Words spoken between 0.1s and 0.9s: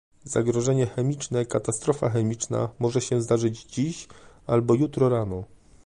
Zagrożenie